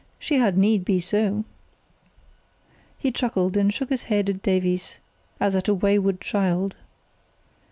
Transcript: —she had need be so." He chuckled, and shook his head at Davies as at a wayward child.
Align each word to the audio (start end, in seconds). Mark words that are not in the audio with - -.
—she 0.17 0.37
had 0.39 0.57
need 0.57 0.83
be 0.83 0.99
so." 0.99 1.45
He 2.97 3.11
chuckled, 3.11 3.55
and 3.55 3.71
shook 3.71 3.89
his 3.89 4.01
head 4.09 4.31
at 4.31 4.41
Davies 4.41 4.97
as 5.39 5.55
at 5.55 5.67
a 5.67 5.75
wayward 5.75 6.19
child. 6.19 6.75